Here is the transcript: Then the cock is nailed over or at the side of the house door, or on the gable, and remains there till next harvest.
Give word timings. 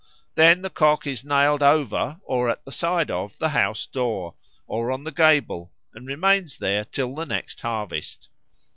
Then 0.33 0.63
the 0.63 0.71
cock 0.71 1.05
is 1.05 1.23
nailed 1.23 1.61
over 1.61 2.19
or 2.23 2.49
at 2.49 2.65
the 2.65 2.71
side 2.71 3.11
of 3.11 3.37
the 3.37 3.49
house 3.49 3.85
door, 3.85 4.33
or 4.65 4.91
on 4.91 5.03
the 5.03 5.11
gable, 5.11 5.71
and 5.93 6.07
remains 6.07 6.57
there 6.57 6.85
till 6.85 7.15
next 7.27 7.61
harvest. 7.61 8.27